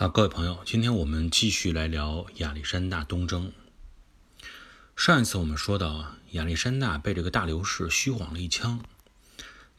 [0.00, 3.52] 好，各位朋友，今天我们继续来聊亚历山大东征。
[4.94, 8.80] 上一次我们说到啊，亚历山大被这个大流士虚晃了一枪，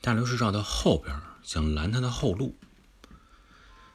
[0.01, 2.57] 大流士绕到后边想拦他的后路。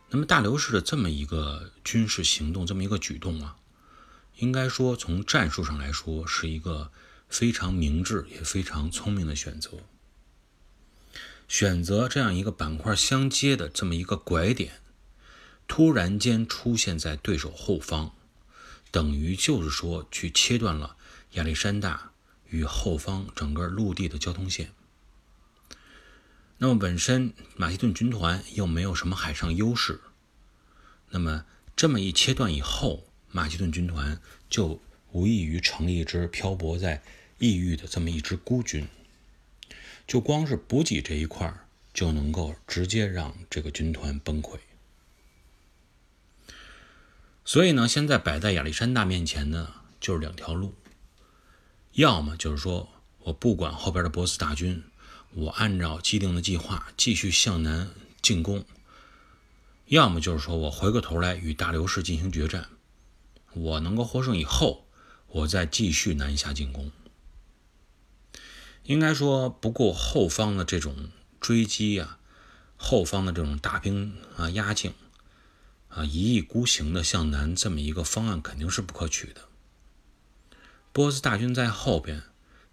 [0.08, 3.56] 那么大流士的这么一个军事行动，这么一个举动啊，
[4.36, 6.90] 应该说从战术上来说是一个
[7.28, 9.72] 非常明智也非常聪明的选择。
[11.46, 14.80] 选择这样一个板块相接的这么一个拐点，
[15.66, 18.12] 突然间出现在对手后方，
[18.90, 20.96] 等于就是说去切断了。
[21.32, 22.12] 亚历山大
[22.48, 24.70] 与后方整个陆地的交通线。
[26.58, 30.00] 那么本身马其顿军团又没有什么海上优势，
[31.10, 31.44] 那么
[31.74, 37.02] 这么一切断以后，马其顿军团就无异于成立一支漂泊在
[37.38, 38.86] 异域的这么一支孤军。
[40.06, 41.52] 就光是补给这一块
[41.92, 44.58] 就能够直接让这个军团崩溃。
[47.44, 50.74] 所以呢，现在摆在亚历山大面前呢，就是两条路。
[51.92, 52.88] 要么就是说
[53.20, 54.82] 我不管后边的波斯大军，
[55.34, 57.90] 我按照既定的计划继续向南
[58.22, 58.64] 进攻；
[59.86, 62.68] 要么就是说我回过头来与大流士进行决战，
[63.52, 64.86] 我能够获胜以后，
[65.28, 66.90] 我再继续南下进攻。
[68.84, 72.18] 应该说，不顾后方的这种追击啊，
[72.76, 74.92] 后方的这种大兵啊压境
[75.94, 79.42] 啊，一意孤行的向南，这么一个方案肯定是不可取的。
[80.92, 82.24] 波斯大军在后边，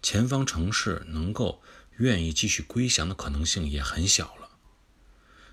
[0.02, 1.62] 前方城市能够
[1.98, 4.48] 愿意继续归降的可能性也很小了。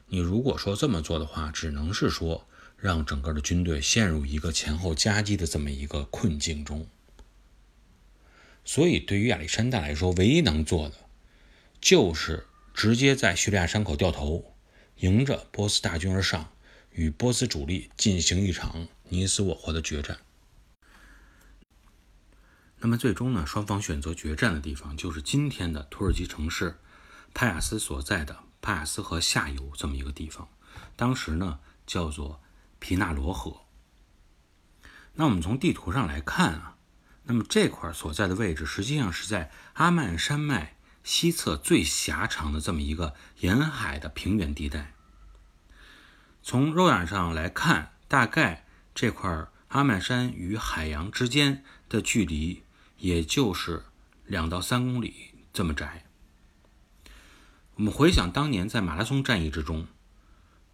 [0.08, 6.88] 你如果说这么做的话，只能是说让整个的军队陷入一个前后夹击的这么一个困境中。
[8.66, 10.96] 所以，对于亚历山大来说，唯一能做的
[11.80, 14.56] 就是直接在叙利亚山口掉头，
[14.98, 16.52] 迎着波斯大军而上，
[16.92, 20.20] 与波斯主力进行一场你死我活的决战。
[22.80, 26.80] 那么最终呢，双方选择决战的地方就是今天的土耳其城市
[27.34, 30.48] 帕亚斯所在的帕亚斯河下游这么一个地方，
[30.96, 32.42] 当时呢叫做
[32.80, 33.62] 皮纳罗河。
[35.16, 36.78] 那我们从地图上来看啊，
[37.24, 44.94] 那么这块所在的位置实际上是在阿曼山脉西侧最狭长的这么一个沿海的平原地带。
[46.42, 52.64] 从肉眼上来看，大概这块阿曼山与海洋之间的距离。
[53.02, 53.84] 也就是
[54.26, 56.04] 两到三公里这么窄。
[57.76, 59.88] 我们回想当年在马拉松战役之中，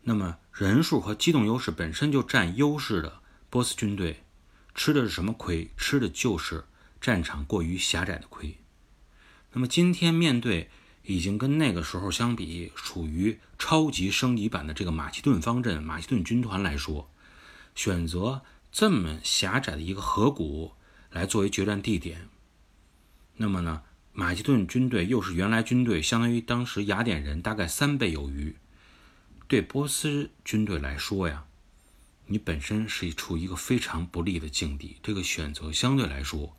[0.01, 3.19] 那么人数和机动优势本身就占优势的
[3.51, 4.23] 波斯军队，
[4.73, 5.69] 吃的是什么亏？
[5.77, 6.63] 吃的就是
[6.99, 8.57] 战场过于狭窄的亏。
[9.51, 10.71] 那么今天面对
[11.05, 17.09] 已经跟那个时候相比，属于超级升级版的这个马其顿方阵、马其顿军团来说，
[17.73, 20.73] 选择这么狭窄的一个河谷。
[21.11, 22.27] 来作为决战地点，
[23.38, 28.57] 那么呢，马其顿军队又是原来军队相当于当时雅典人大概三倍有余，
[29.47, 31.45] 对波斯军队来说呀，
[32.25, 36.57] 你本身是处一个非常不利的境地，这个选择相对来说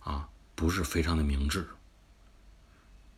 [0.00, 1.68] 啊不是非常的明智。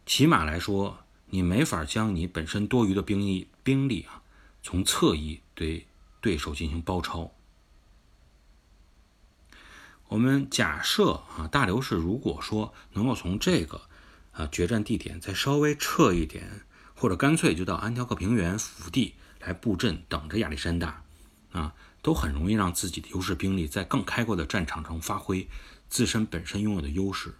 [0.07, 4.23] 起码来说，你没法将你本身多余的兵力兵力啊
[4.63, 5.89] 从侧翼对
[6.21, 7.33] 对手进行包抄。
[10.09, 13.83] 我们假设啊，大流士如果说能够从这个
[14.31, 21.03] 啊决战地点再稍微撤一点，或者干脆就到安条克平原腹地来布阵，等着亚历山大
[21.51, 25.49] 啊，都很容易让自己的优势兵力在更开阔的战场中发挥
[25.89, 27.35] 自身本身拥有的优势。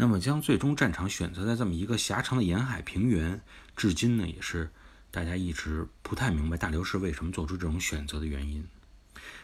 [0.00, 3.38] 那么将最终战场选择在这么一个狭长的沿海平原，
[3.76, 4.70] 至今呢也是
[5.10, 8.66] 大家一直不太明白大流士为什么做出这种选择的原因。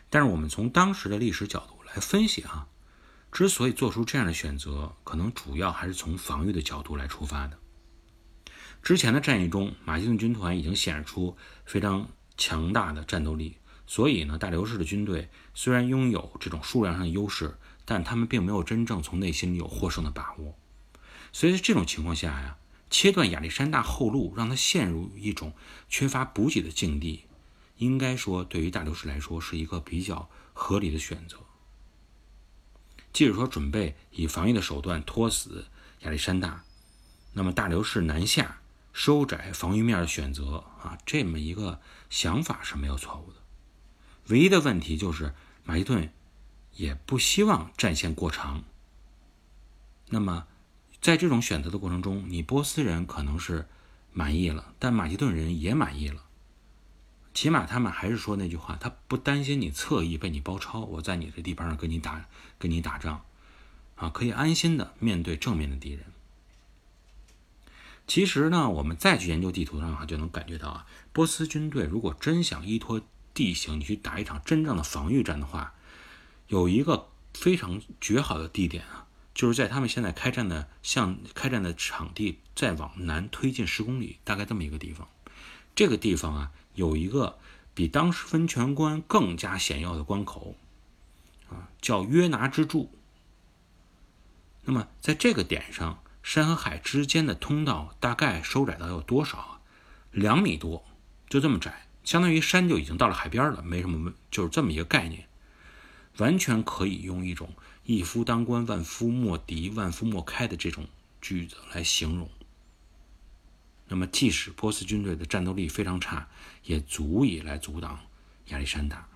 [0.09, 2.67] 但是我们从当时的历史角度来分析哈，
[3.31, 7.59] 之所以做出这样的选择，可能主要还是从防御的角度来出发的。
[8.83, 12.09] 之前的战役中，马其顿军团已经显示出非常
[12.39, 17.55] 强大的战斗力，所以呢，大流士的军队虽然拥有这种数量上的优势，
[17.87, 20.59] 但他们并没有真正从内心里有获胜的把握。
[21.33, 22.59] 所以在这种情况下呀，
[22.91, 25.55] 切断亚历山大后路，让他陷入一种
[25.89, 27.25] 缺乏补给的境地。
[27.79, 31.39] 应该说，对于大流士来说是一个比较合理的选择。
[33.13, 35.67] 即使说准备以防御的手段拖死
[36.01, 36.65] 亚历山大，
[37.35, 38.61] 那么大流士南下
[38.93, 43.39] 收窄防御面的选择啊，这么一个想法是没有错误的。
[44.29, 45.35] 唯一的问题就是
[45.65, 46.11] 马其顿
[46.77, 48.63] 也不希望战线过长。
[50.09, 50.47] 那么
[51.01, 53.67] 在这种选择的过程中，你波斯人可能是
[54.13, 56.23] 满意了，但马其顿人也满意了。
[57.35, 62.25] 起码他们还是说那句话，他不担心你侧翼被你包抄，我在你的地盘上跟你打，
[62.59, 63.25] 跟你打仗，
[63.97, 66.05] 啊，可以安心的面对正面的敌人。
[68.07, 73.03] 其实呢，我们再去研究地图上啊，就能感觉到啊，波斯军队如果真想依托
[73.35, 75.75] 地形，你去打一场真正的防御战的话，
[76.49, 85.09] 有一个非常绝好的地点啊，就是在他们现在开战的向开战的场地再往南推进十公里，大概这么一个地方。
[85.75, 87.39] 这个地方啊，有一个
[87.75, 90.57] 比当时分泉关更加险要的关口，
[91.49, 92.91] 啊，叫约拿之柱。
[94.65, 96.03] 那么在这个点上。
[96.23, 99.61] 山和海之间的通道大概收窄到有多少啊？
[100.11, 100.85] 两米多，
[101.29, 105.29] 就这么窄，相当于山就已经到了海边了，没什么问，就是这么一个概念，
[106.19, 107.53] 完全可以用一种
[107.85, 110.87] “一夫当关，万夫莫敌，万夫莫开”的这种
[111.21, 112.29] 句子来形容。
[113.89, 116.29] 那么，即使波斯军队的战斗力非常差，
[116.65, 118.01] 也足以来阻挡
[118.47, 119.07] 亚历山大。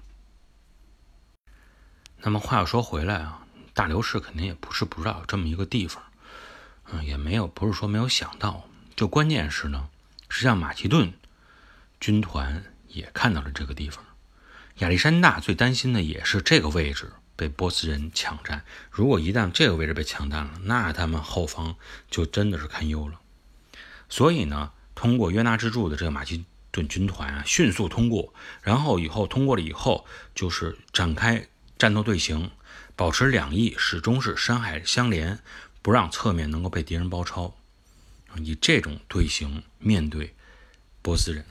[2.19, 6.03] 那么话又说回来啊，大流士肯定也不是不知道有这么一个地方。
[6.93, 9.89] 嗯，也没有，不是说没有想到，就关键是呢，
[10.29, 11.13] 实际上马其顿
[11.99, 14.05] 军团也看到了这个地方。
[14.81, 18.65] 亚历山大最担心的也是这个位置被波斯人抢占。
[18.91, 21.77] 如果一旦这个位置被抢占了，那他们后方
[22.11, 23.21] 就真的是堪忧了。
[24.09, 30.05] 所以呢，通过约纳之柱的这个马其顿军团啊，迅速通过，然后以后通过了以后，
[30.35, 31.47] 就是展开
[31.79, 32.51] 战斗队形，
[32.97, 35.39] 保持两翼始终是山海相连。
[35.83, 37.55] 不让侧面能够被敌人包抄，
[38.37, 40.35] 以这种队形面对
[41.01, 41.47] 波斯人。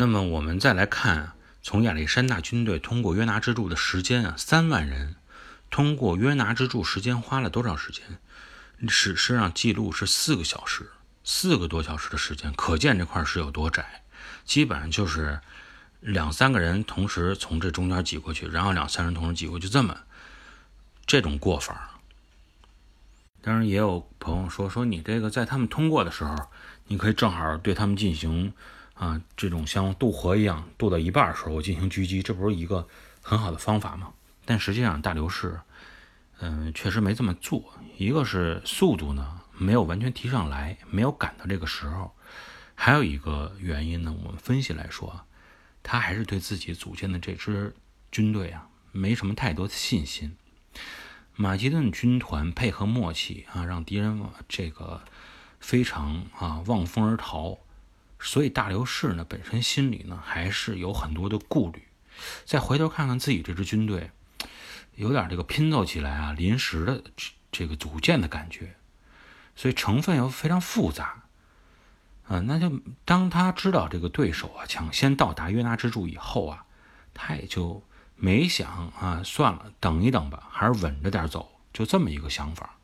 [0.00, 5.16] 那么我们再来看，从亚历山大军队通过约拿之柱的时间啊，三万人
[5.70, 8.04] 通过约拿之柱时间花了多少时间？
[8.88, 10.92] 史实上记录是四个小时，
[11.24, 14.04] 四个多小时的时间，可见这块是有多窄。
[14.44, 15.40] 基本上就是
[15.98, 19.98] 两三个人同时从这中间挤过去，然后两三人同时挤过去，这么
[21.06, 21.98] 这种过法。
[23.42, 26.36] 当然，也有朋友说说你这个在他们通过的时候，
[26.86, 28.52] 你可以正好对他们进行
[28.98, 32.86] 啊这种像渡河一样渡到一半的时候，进行狙击，这不是一个
[33.22, 34.12] 很好的方法吗？
[34.44, 35.60] 但实际上大流士，
[36.40, 37.62] 嗯，确实没这么做。
[37.96, 42.12] 一个是速度呢没有完全提上来，没有赶到这个时候；
[42.74, 45.22] 还有一个原因呢，我们分析来说，
[45.82, 47.74] 他还是对自己组建的这支
[48.10, 50.36] 军队啊没什么太多的信心。
[51.34, 55.02] 马其顿军团配合默契啊，让敌人这个
[55.60, 57.58] 非常啊望风而逃，
[58.18, 61.82] 所以大流士呢本身心里呢还是有很多的顾虑。
[62.44, 64.10] 再回头看看自己这支军队，
[64.94, 67.02] 有点这个拼凑起来啊临时的
[67.50, 68.74] 这个组建的感觉，
[69.56, 71.24] 所以成分又非常复杂。
[72.26, 76.64] 啊，那就当他知道这个对手啊抢先到达约拿之柱以后啊，
[77.12, 77.82] 他也就。
[78.20, 82.74] 没想啊，算了，等一等吧，还是稳着点走，就这么一个想法。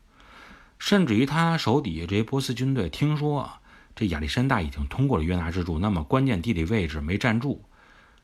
[0.78, 3.60] 甚至于他手底下这些波斯军队，听说啊，
[3.94, 7.64] 这亚历山大已经通过了约拿之柱，那么关键地理位置没站住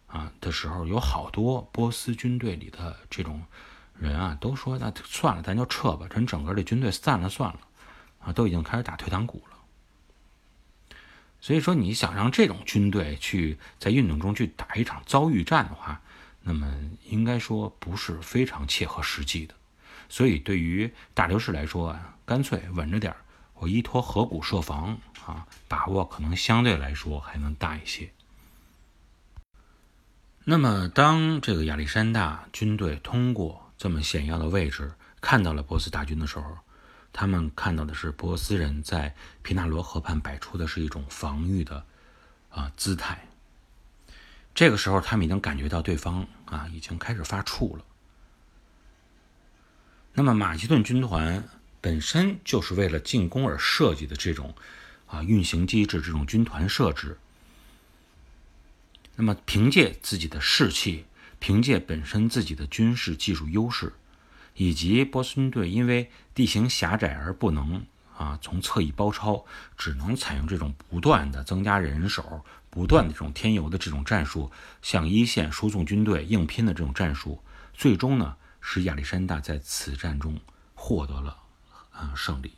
[0.07, 3.43] 啊的时候，有好多波斯军队里的这种
[3.99, 7.61] 人啊，都说那算了，咱就撤吧，咱整个这军队散了算了
[8.19, 9.57] 啊，都已经开始打退堂鼓了。
[11.41, 16.01] 所以说，你想让这种军队去在运动中去打一场遭遇战的话，
[16.43, 16.71] 那么
[17.05, 19.55] 应该说不是非常切合实际的，
[20.09, 23.19] 所以对于大流士来说啊，干脆稳着点儿，
[23.55, 24.99] 我依托河谷设防
[25.31, 28.11] 啊，把握可能相对来说还能大一些。
[30.45, 36.59] 那么当这个亚历山大军队通过这么险要的位置，看到了波斯大军的时候，
[37.13, 41.85] 他们看到的是波斯人在皮纳罗河畔摆出的是一种防御的
[42.49, 43.27] 啊姿态。
[44.55, 47.85] 这个时候，他们已经感觉到对方啊已经开始发怵了。
[50.13, 51.45] 那么，马其顿军团
[51.81, 54.55] 本身就是为了进攻而设计的这种
[55.11, 57.19] 啊运行机制，这种军团设置。
[59.17, 61.05] 那么，凭借自己的士气，
[61.39, 63.93] 凭借本身自己的军事技术优势，
[64.55, 67.85] 以及波斯军队因为地形狭窄而不能
[68.17, 69.45] 啊从侧翼包抄，
[69.77, 72.45] 只能采用这种不断的增加人手。
[72.73, 74.49] 不断的这种添油的这种战术，
[74.81, 77.43] 向一线输送军队硬拼的这种战术，
[77.75, 80.39] 最终呢，使亚历山大在此战中
[80.77, 81.37] 获得了
[81.91, 82.53] 啊胜利。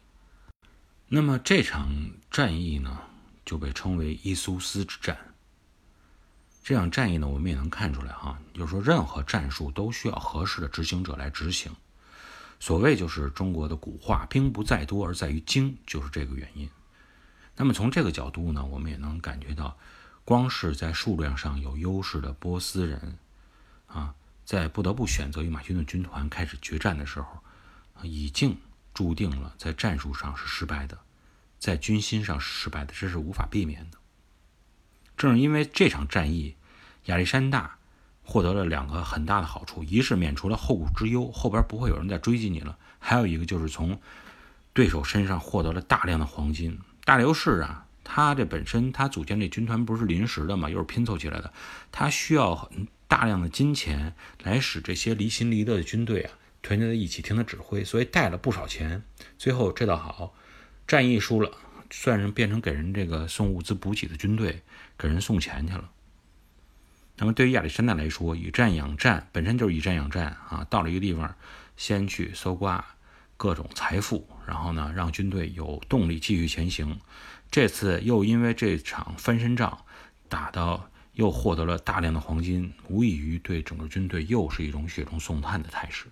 [1.14, 3.02] 那么这场战役呢，
[3.44, 5.18] 就被称为伊苏斯之战。
[6.64, 11.70] 这场战役呢，我们也能看出来哈，就是说任何战术都需要合适的执行者来执行。
[12.58, 16.66] 所谓就是中国的古话“兵不在多而在于精”，就是这个原因。
[17.56, 19.76] 那么从这个角度呢，我们也能感觉到。
[20.24, 23.18] 光是在数量上有优势的波斯人，
[23.86, 24.14] 啊，
[24.46, 27.42] 在不得不选择与马其顿军团开始决战的时候，
[28.02, 28.56] 已经
[28.94, 30.98] 注定了在战术上是失败的，
[31.58, 33.98] 在军心上是失败的，这是无法避免的。
[35.16, 36.56] 正是因为这场战役，
[37.06, 37.76] 亚历山大
[38.24, 44.00] 获得了两个很大的好处：一是免除了后顾之忧，后边不会有人再追击你了；还有一个就是从
[44.72, 46.78] 对手身上获得了大量的黄金。
[47.04, 51.52] 大流士啊，他这本身他组建这军团不是临时的嘛，又是拼凑起来的，
[51.90, 56.32] 他需要很大量的金钱来使这些离心离德的军队啊
[56.62, 59.02] 团结在一起听他指挥，所以带了不少钱。
[59.36, 60.34] 最后这倒好，
[60.86, 61.50] 战役输了，
[61.90, 64.62] 算是变成给人这个送物资补给的军队，
[64.96, 65.90] 给人送钱去了。
[67.16, 71.34] 那么对于亚历山大来说，以战养战本身就是以战养战啊，到了一个地方，
[71.76, 72.84] 先去搜刮。
[73.38, 77.00] 各种财富，然后呢，让军队有动力继续前行。
[77.50, 79.84] 这次又因为这场翻身仗
[80.28, 86.06] 打到，又获得了大量的黄金，无异于对整个军队又是一种雪中送炭的态势。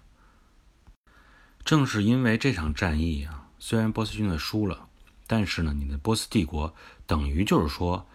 [1.65, 4.89] 正是因为这场战役啊，虽然波斯军队输了，
[5.27, 6.75] 但是呢，你的波斯帝国
[7.07, 8.07] 等于就是说，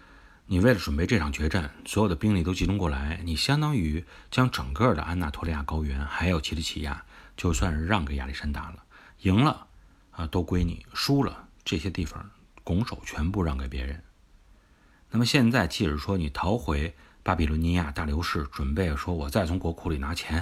[0.48, 7.04] 你为了准备这场决战，所有的兵力都集中过来，你相当于将整个的安纳托利亚高原还有奇里乞亚，
[7.38, 8.84] 就算是让给亚历山大了。
[9.22, 9.68] 赢了，
[10.12, 12.30] 啊，都归你；输了，这些地方
[12.64, 14.04] 拱手全部让给别人。
[15.12, 20.36] 那么现在，即使说你逃回巴比伦尼亚，大流士准备说，我再从国库里拿钱，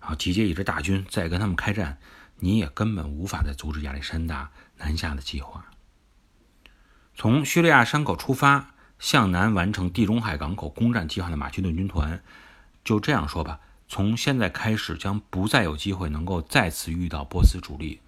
[0.00, 1.98] 然后集结一支大军，再跟他们开战，
[2.44, 5.64] 你也根本无法再阻止亚历山大南下的计划。
[7.14, 12.20] 从叙利亚山口出发，向南完成地中海港口攻占计划的马其顿军团，
[12.82, 18.00] 就这样说吧，从现在开始将不再有机会能够再次遇到波斯主力。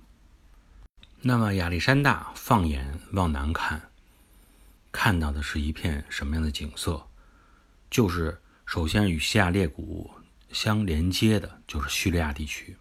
[1.21, 3.91] 那么亚历山大放眼往南看，
[4.91, 7.07] 看到的是一片什么样的景色？
[7.89, 10.11] 就是首先与西亚列谷
[10.51, 12.77] 相连接的，就是叙利亚地区。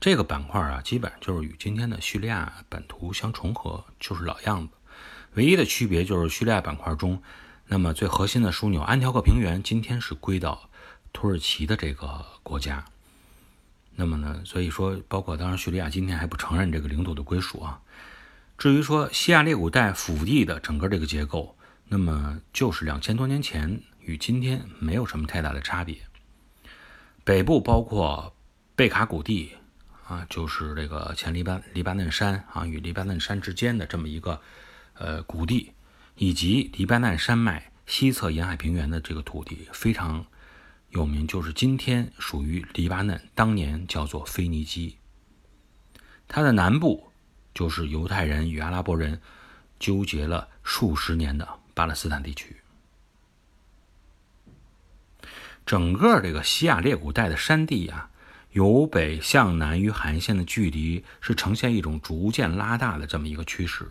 [0.00, 4.74] 这个板块啊，基本上就是与今天的叙利亚版图相重合，就是老样子。
[5.34, 7.20] 唯一的区别就是叙利亚板块中，
[7.66, 10.70] 那么最核心的枢纽安条克平原，今天是归到
[11.12, 12.84] 土耳其的这个国家。
[13.96, 17.80] 那么呢，所以说，包括当然，叙利亚今天还不承认这个领土的归属啊。
[18.56, 21.56] 至于说西亚列古带腹地的整个这个结构，
[21.88, 25.98] 那么就是两千多年前与今天没有什么太大的差别。
[27.24, 28.32] 北部包括
[28.76, 29.52] 贝卡谷地
[30.08, 34.40] 啊，就是这个前黎巴黎巴嫩山啊与黎巴嫩山之间的这么一个
[34.94, 35.72] 呃谷地，
[36.16, 40.24] 以及黎巴嫩山脉西侧沿海平原的这个土地，非常。
[40.90, 44.96] 有名就是今天属于黎巴嫩，当年叫做腓尼基。
[46.26, 47.12] 它的南部
[47.52, 49.20] 就是犹太人与阿拉伯人
[49.78, 52.56] 纠结了数十年的巴勒斯坦地区。
[55.66, 58.08] 整个这个西亚列古带的山地啊，
[58.52, 63.90] 由北向南与海岸线的距离是呈现一种逐渐拉大的这么一个趋势。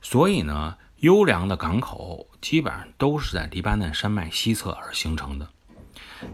[0.00, 5.48] 所以呢，优良的港口基本上都是在黎巴嫩山脉西侧而形成的。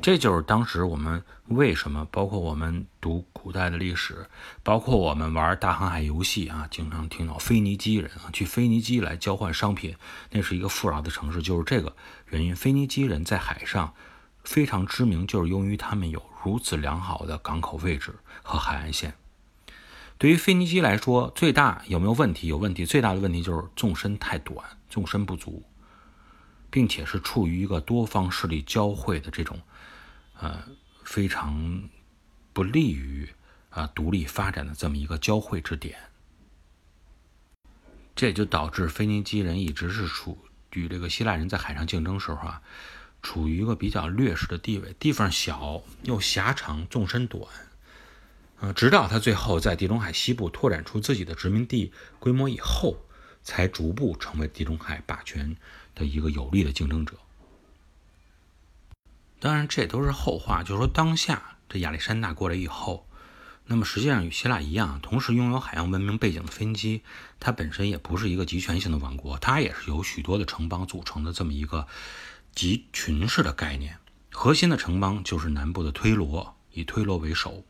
[0.03, 4.27] 这就是当时我们为什么，包括我们读古代的历史，
[4.63, 9.97] 包括我们玩大航海游戏啊，经常听到腓尼基人啊，去腓尼基来交换商品，
[10.31, 11.97] 那是一个富饶的城市，就是这个
[12.29, 12.55] 原因。
[12.55, 13.95] 腓尼基人在海上
[14.49, 19.15] 非常知名，就是由于他们有如此良好的港口位置和海岸线。
[20.17, 22.47] 对于腓尼基来说，最大有没有问题？
[22.47, 25.63] 有问题，最大的问题就是纵深太短，纵深不足，
[26.71, 29.61] 并且是处于一个多方势力交汇的这种。
[30.41, 30.63] 呃，
[31.05, 31.83] 非常
[32.55, 33.29] 不利于
[33.69, 35.99] 啊独立发展的这么一个交汇之点，
[38.17, 40.39] 这也就导致腓尼基人一直是处
[40.73, 42.63] 与这个希腊人在海上竞争时候啊，
[43.23, 47.43] 处于一个比较劣势的地位，地方小又狭长，纵深短，
[48.61, 52.97] 呃，直到他最后在地中海西部拓展出自己的殖民地规模以后，
[53.43, 55.57] 才逐步成为地中海霸权
[55.95, 57.15] 的一个有力的竞争者。
[59.41, 60.63] 当然，这都是后话。
[60.63, 63.07] 就是说，当下这亚历山大过来以后，
[63.67, 67.03] 那么实际上与希腊一样，同时拥有海洋文明背景的腓尼基，
[67.39, 71.87] 它本身也不是一个集权性的王国，它也是由许多的城邦组成的这么一个
[72.55, 73.99] 集群式的概念。
[74.31, 77.65] 核心的城邦就是南部的推罗，以推罗为首。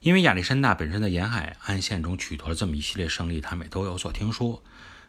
[0.00, 4.62] 因为亚历山大本身在沿海岸线中取得了这么一系列胜利，他们也都有所听说。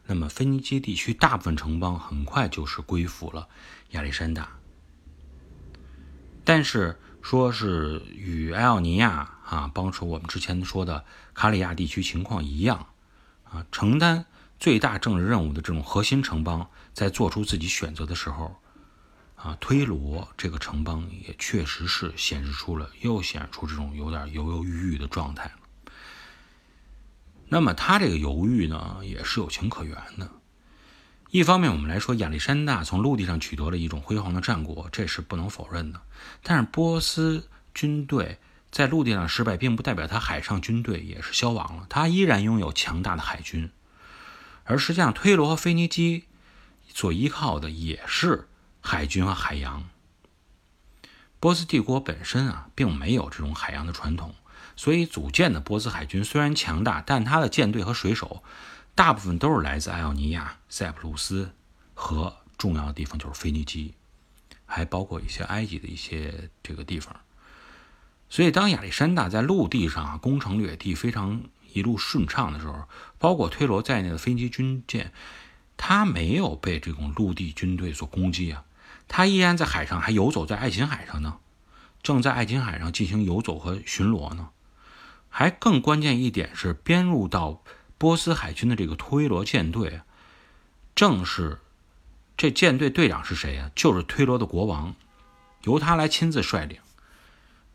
[0.05, 3.47] 那么，腓尼基地区大部分城邦很快就是归附了
[3.91, 4.57] 亚历山大。
[6.43, 12.87] 但是说是与埃奥尼亚啊，帮助我们之前说的卡里亚地区情况一样
[13.43, 14.25] 啊，承担
[14.59, 18.59] 最大政治任务的这种核心城邦在做出自己选择的时候，
[19.43, 25.51] 啊，推罗这个城邦也确实是显示出了又显示出这种有点犹犹豫豫的状态。
[27.47, 30.29] 那么他这个犹豫呢，也是有情可原的。
[31.31, 36.01] 一方面，我们来说亚历山大从陆地上取得了一种辉煌的战果，这是不能否认的。
[36.43, 38.37] 但是波斯军队
[38.69, 43.71] 在陆地上失败，并不代表他海上军队也是消亡了，他依然拥有强大的海军。
[44.65, 46.25] 而实际上，推罗和腓尼基
[46.93, 48.47] 所依靠的也是
[48.81, 49.87] 海军和海洋。
[51.39, 54.35] 波斯帝国本身啊，并没有这种海洋的传统，
[54.75, 58.43] 所以组建的波斯海军虽然强大，但它的舰队和水手
[58.93, 61.53] 大部分都是来自爱奥尼亚、塞浦路斯
[61.93, 63.93] 和重要的地方就是腓尼基，
[64.65, 67.15] 还包括一些埃及的一些这个地方。
[68.29, 71.43] 所以，当亚历山大在陆地上啊攻城略地，非常。
[71.73, 72.83] 一路顺畅的时候，
[73.17, 75.13] 包括推罗在内的飞机军舰，
[75.77, 78.65] 他没有被这种陆地军队所攻击啊，
[79.13, 81.39] 他依然在海上还游走在爱琴海上呢，
[82.01, 84.51] 正在爱琴海上进行游走和巡逻呢。
[85.27, 87.61] 还更关键一点是，编入到
[87.97, 89.99] 波斯海军的这个推罗舰队，
[90.95, 91.59] 正是
[92.37, 93.69] 这舰队队长是谁呀？
[93.75, 94.95] 就是推罗的国王，
[95.63, 96.79] 由他来亲自率领。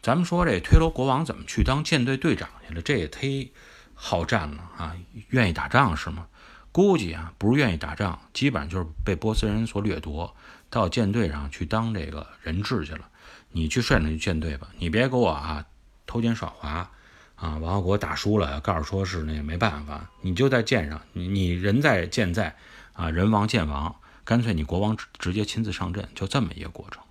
[0.00, 2.80] 咱们说这推罗国王怎么去当舰队队长去了？
[2.80, 3.50] 这也忒……
[3.94, 4.96] 好战了啊！
[5.28, 6.28] 愿意打仗是吗？
[6.72, 10.34] 估计啊，不是愿意打仗，基本上就是被波斯人所掠夺，
[10.76, 13.08] 到舰队上去当这个人质去了。
[13.52, 15.64] 你去率领舰队吧，你别给我啊
[16.06, 16.90] 偷奸耍滑
[17.36, 17.56] 啊！
[17.56, 22.54] 完了给我打输了，告诉说是那没办法，你就在舰上，你你人在舰在
[22.92, 27.02] 啊，人亡舰亡，干脆你国王直接亲自上阵，就这么一个过程。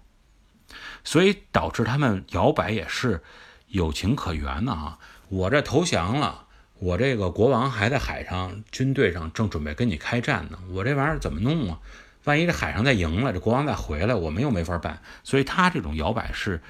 [1.03, 3.23] 所以导致他们摇摆也是
[3.69, 4.99] 有情可原的啊！
[5.29, 6.43] 我这投降了。
[6.77, 10.59] 我这个国王还在海上，军队上正准备跟你开战呢。
[10.69, 11.79] 我这玩意儿怎么弄啊？
[12.25, 15.01] 万一这海上再赢了，这国王再回来，我们又没法办。
[15.23, 16.61] 所以他这种摇摆是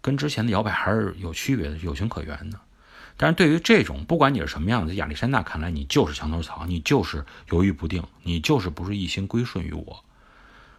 [0.00, 2.58] 跟之前的摇摆还是有区别的，有情可原的。
[3.16, 10.04] 但是对于这种不管你是什么样的，亚历山大看来你就是墙头草，你就是犹豫不定，你就是不是一心归顺于我。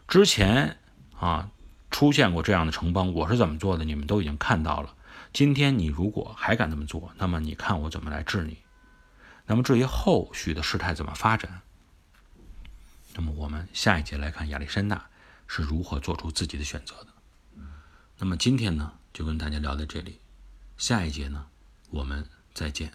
[0.08, 0.78] 之前
[1.20, 1.50] 啊
[1.92, 4.94] 出现过这样的城邦，我是怎么做的，你们都已经看到了。
[5.34, 8.58] 今天你如果还敢这么做，那么你看我怎么来治你。
[9.46, 11.62] 那么至于后续的事态怎么发展，
[13.20, 15.10] 那么我们下一节来看亚历山大
[15.46, 17.08] 是如何做出自己的选择的。
[18.18, 20.22] 那么今天呢，就跟大家聊到这里，
[20.78, 21.48] 下一节呢，
[21.90, 22.94] 我们再见。